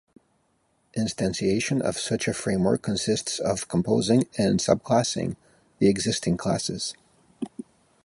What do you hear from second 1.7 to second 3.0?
of such a framework